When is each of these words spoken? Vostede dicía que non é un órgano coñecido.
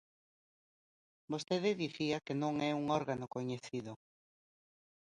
Vostede 1.31 1.71
dicía 1.83 2.17
que 2.25 2.33
non 2.41 2.53
é 2.69 2.71
un 2.81 2.85
órgano 2.99 3.25
coñecido. 3.35 3.93